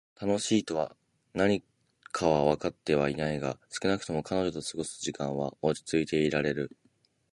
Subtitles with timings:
[0.15, 0.97] 今も「楽しい」とは
[1.35, 1.63] 何
[2.11, 6.75] かはわかってはいないが、少なくとも彼女と過ごす時間は落ち着いていられる。